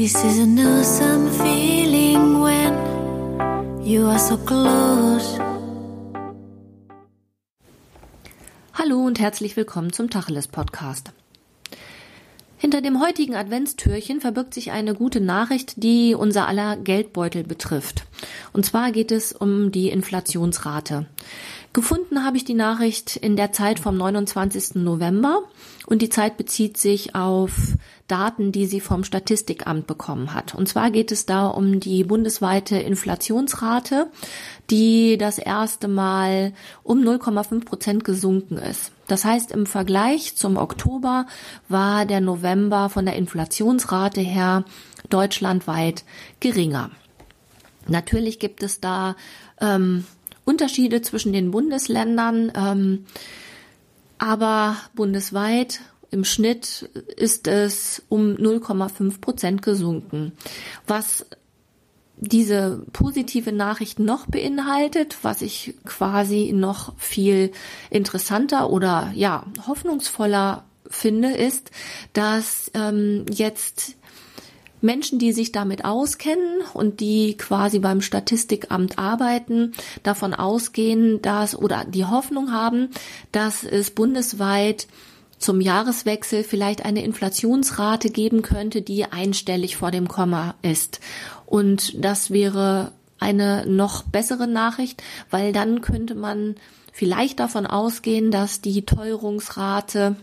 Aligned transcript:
This 0.00 0.14
is 0.14 0.38
an 0.38 0.58
awesome 0.58 1.28
feeling 1.28 2.40
when 2.40 3.84
you 3.84 4.06
are 4.06 4.18
so 4.18 4.38
close. 4.38 5.38
Hallo 8.72 9.04
und 9.04 9.20
herzlich 9.20 9.58
willkommen 9.58 9.92
zum 9.92 10.08
Tacheles 10.08 10.48
Podcast. 10.48 11.12
Hinter 12.56 12.80
dem 12.80 13.02
heutigen 13.02 13.34
Adventstürchen 13.34 14.22
verbirgt 14.22 14.54
sich 14.54 14.70
eine 14.70 14.94
gute 14.94 15.20
Nachricht, 15.20 15.74
die 15.82 16.14
unser 16.14 16.48
aller 16.48 16.78
Geldbeutel 16.78 17.44
betrifft. 17.44 18.06
Und 18.54 18.64
zwar 18.64 18.92
geht 18.92 19.12
es 19.12 19.34
um 19.34 19.70
die 19.70 19.90
Inflationsrate. 19.90 21.04
Gefunden 21.72 22.24
habe 22.24 22.36
ich 22.36 22.44
die 22.44 22.54
Nachricht 22.54 23.14
in 23.14 23.36
der 23.36 23.52
Zeit 23.52 23.78
vom 23.78 23.96
29. 23.96 24.74
November 24.74 25.42
und 25.86 26.02
die 26.02 26.08
Zeit 26.08 26.36
bezieht 26.36 26.76
sich 26.76 27.14
auf 27.14 27.52
Daten, 28.08 28.50
die 28.50 28.66
sie 28.66 28.80
vom 28.80 29.04
Statistikamt 29.04 29.86
bekommen 29.86 30.34
hat. 30.34 30.52
Und 30.56 30.68
zwar 30.68 30.90
geht 30.90 31.12
es 31.12 31.26
da 31.26 31.46
um 31.46 31.78
die 31.78 32.02
bundesweite 32.02 32.76
Inflationsrate, 32.76 34.08
die 34.68 35.16
das 35.16 35.38
erste 35.38 35.86
Mal 35.86 36.54
um 36.82 37.02
0,5 37.02 37.64
Prozent 37.64 38.04
gesunken 38.04 38.58
ist. 38.58 38.90
Das 39.06 39.24
heißt, 39.24 39.52
im 39.52 39.64
Vergleich 39.64 40.34
zum 40.34 40.56
Oktober 40.56 41.26
war 41.68 42.04
der 42.04 42.20
November 42.20 42.88
von 42.88 43.04
der 43.04 43.14
Inflationsrate 43.14 44.20
her 44.20 44.64
deutschlandweit 45.08 46.02
geringer. 46.40 46.90
Natürlich 47.86 48.40
gibt 48.40 48.64
es 48.64 48.80
da 48.80 49.14
ähm, 49.60 50.04
Unterschiede 50.50 51.00
zwischen 51.00 51.32
den 51.32 51.52
Bundesländern, 51.52 52.50
ähm, 52.56 53.04
aber 54.18 54.76
bundesweit 54.94 55.80
im 56.10 56.24
Schnitt 56.24 56.90
ist 57.16 57.46
es 57.46 58.02
um 58.08 58.34
0,5 58.34 59.20
Prozent 59.20 59.62
gesunken. 59.62 60.32
Was 60.88 61.24
diese 62.16 62.84
positive 62.92 63.52
Nachricht 63.52 64.00
noch 64.00 64.26
beinhaltet, 64.26 65.18
was 65.22 65.40
ich 65.40 65.74
quasi 65.84 66.50
noch 66.52 66.98
viel 66.98 67.52
interessanter 67.90 68.70
oder 68.70 69.12
ja 69.14 69.46
hoffnungsvoller 69.68 70.64
finde, 70.88 71.30
ist, 71.30 71.70
dass 72.12 72.72
ähm, 72.74 73.24
jetzt 73.30 73.94
Menschen, 74.80 75.18
die 75.18 75.32
sich 75.32 75.52
damit 75.52 75.84
auskennen 75.84 76.62
und 76.72 77.00
die 77.00 77.36
quasi 77.36 77.78
beim 77.78 78.00
Statistikamt 78.00 78.98
arbeiten, 78.98 79.72
davon 80.02 80.34
ausgehen, 80.34 81.20
dass 81.22 81.56
oder 81.56 81.84
die 81.84 82.04
Hoffnung 82.04 82.52
haben, 82.52 82.88
dass 83.32 83.64
es 83.64 83.90
bundesweit 83.90 84.86
zum 85.38 85.60
Jahreswechsel 85.60 86.44
vielleicht 86.44 86.84
eine 86.84 87.02
Inflationsrate 87.02 88.10
geben 88.10 88.42
könnte, 88.42 88.82
die 88.82 89.06
einstellig 89.06 89.76
vor 89.76 89.90
dem 89.90 90.06
Komma 90.06 90.54
ist. 90.62 91.00
Und 91.46 92.04
das 92.04 92.30
wäre 92.30 92.92
eine 93.18 93.66
noch 93.66 94.02
bessere 94.02 94.46
Nachricht, 94.46 95.02
weil 95.30 95.52
dann 95.52 95.80
könnte 95.80 96.14
man 96.14 96.56
vielleicht 96.92 97.40
davon 97.40 97.66
ausgehen, 97.66 98.30
dass 98.30 98.60
die 98.60 98.84
Teuerungsrate 98.84 100.16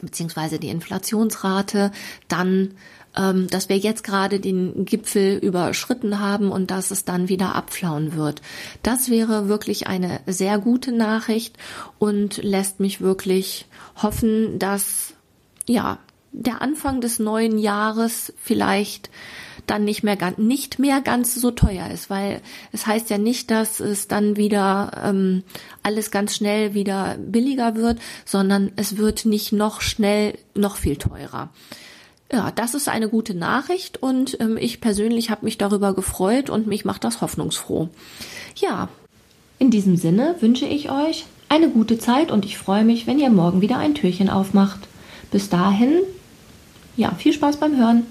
beziehungsweise 0.00 0.58
die 0.58 0.68
Inflationsrate 0.68 1.90
dann 2.28 2.74
ähm, 3.18 3.48
dass 3.48 3.68
wir 3.68 3.76
jetzt 3.76 4.04
gerade 4.04 4.38
den 4.38 4.84
Gipfel 4.84 5.36
überschritten 5.36 6.20
haben 6.20 6.50
und 6.52 6.70
dass 6.70 6.90
es 6.90 7.04
dann 7.04 7.28
wieder 7.28 7.56
abflauen 7.56 8.14
wird. 8.14 8.40
Das 8.82 9.10
wäre 9.10 9.48
wirklich 9.48 9.88
eine 9.88 10.20
sehr 10.26 10.58
gute 10.58 10.92
Nachricht 10.92 11.56
und 11.98 12.42
lässt 12.42 12.80
mich 12.80 13.00
wirklich 13.00 13.66
hoffen, 13.96 14.58
dass 14.58 15.14
ja 15.66 15.98
der 16.30 16.62
Anfang 16.62 17.00
des 17.00 17.18
neuen 17.18 17.58
Jahres 17.58 18.32
vielleicht 18.40 19.10
dann 19.66 19.84
nicht 19.84 20.02
mehr 20.02 20.16
ganz 20.16 20.38
nicht 20.38 20.78
mehr 20.78 21.00
ganz 21.00 21.34
so 21.34 21.50
teuer 21.50 21.90
ist, 21.90 22.08
weil 22.08 22.40
es 22.72 22.86
heißt 22.86 23.10
ja 23.10 23.18
nicht, 23.18 23.50
dass 23.50 23.80
es 23.80 24.08
dann 24.08 24.36
wieder 24.36 24.92
ähm, 25.04 25.42
alles 25.82 26.10
ganz 26.10 26.36
schnell 26.36 26.74
wieder 26.74 27.16
billiger 27.18 27.74
wird, 27.74 27.98
sondern 28.24 28.72
es 28.76 28.96
wird 28.96 29.26
nicht 29.26 29.52
noch 29.52 29.80
schnell 29.80 30.38
noch 30.54 30.76
viel 30.76 30.96
teurer. 30.96 31.50
Ja, 32.30 32.50
das 32.50 32.74
ist 32.74 32.88
eine 32.88 33.08
gute 33.08 33.34
Nachricht 33.34 34.02
und 34.02 34.38
ähm, 34.40 34.58
ich 34.58 34.80
persönlich 34.80 35.30
habe 35.30 35.46
mich 35.46 35.56
darüber 35.56 35.94
gefreut 35.94 36.50
und 36.50 36.66
mich 36.66 36.84
macht 36.84 37.04
das 37.04 37.22
hoffnungsfroh. 37.22 37.88
Ja, 38.56 38.88
in 39.58 39.70
diesem 39.70 39.96
Sinne 39.96 40.36
wünsche 40.40 40.66
ich 40.66 40.90
euch 40.90 41.24
eine 41.48 41.70
gute 41.70 41.98
Zeit 41.98 42.30
und 42.30 42.44
ich 42.44 42.58
freue 42.58 42.84
mich, 42.84 43.06
wenn 43.06 43.18
ihr 43.18 43.30
morgen 43.30 43.62
wieder 43.62 43.78
ein 43.78 43.94
Türchen 43.94 44.28
aufmacht. 44.28 44.80
Bis 45.30 45.48
dahin, 45.48 46.00
ja, 46.96 47.14
viel 47.14 47.32
Spaß 47.32 47.56
beim 47.56 47.76
Hören. 47.76 48.06